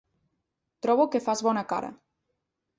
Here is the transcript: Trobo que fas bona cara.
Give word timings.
Trobo 0.85 1.07
que 1.15 1.23
fas 1.27 1.45
bona 1.51 1.67
cara. 1.77 1.95